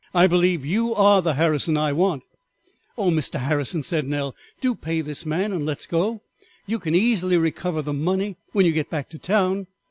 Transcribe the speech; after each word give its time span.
I 0.15 0.25
believe 0.25 0.65
you 0.65 0.95
are 0.95 1.21
the 1.21 1.35
Harrison 1.35 1.77
I 1.77 1.93
want." 1.93 2.23
"Oh, 2.97 3.11
Mr. 3.11 3.39
Harrison," 3.39 3.83
said 3.83 4.07
Nell, 4.07 4.35
"do 4.59 4.73
pay 4.73 5.01
this 5.01 5.27
man 5.27 5.51
and 5.51 5.63
let 5.63 5.77
us 5.77 5.85
go 5.85 6.09
on; 6.13 6.19
you 6.65 6.79
can 6.79 6.95
easily 6.95 7.37
recover 7.37 7.83
the 7.83 7.93
money 7.93 8.35
when 8.51 8.65
you 8.65 8.73
go 8.73 8.81
back 8.83 9.09
to 9.09 9.19
town." 9.19 9.67